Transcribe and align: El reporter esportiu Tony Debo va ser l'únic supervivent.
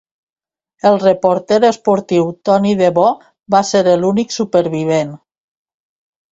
El 0.91 0.95
reporter 1.03 1.59
esportiu 1.69 2.33
Tony 2.49 2.73
Debo 2.81 3.05
va 3.57 3.63
ser 3.75 3.85
l'únic 3.91 4.37
supervivent. 4.41 5.17